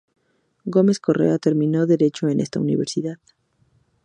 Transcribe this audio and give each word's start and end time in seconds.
Gómez 0.65 0.99
Correa 0.99 1.37
terminó 1.37 1.85
derecho 1.85 2.27
en 2.27 2.39
esa 2.39 2.59
universidad. 2.59 3.19